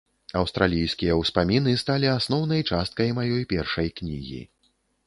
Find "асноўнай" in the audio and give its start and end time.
2.17-2.67